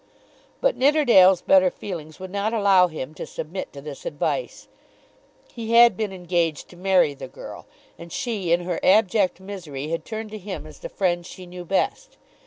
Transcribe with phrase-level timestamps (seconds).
[0.61, 4.67] But Nidderdale's better feelings would not allow him to submit to this advice.
[5.53, 7.67] He had been engaged to marry the girl,
[7.99, 11.65] and she in her abject misery had turned to him as the friend she knew
[11.65, 12.17] best.